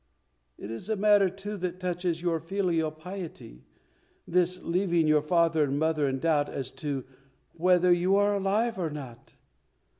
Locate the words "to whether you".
6.81-8.15